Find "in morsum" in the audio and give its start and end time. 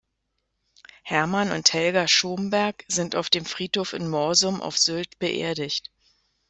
3.93-4.59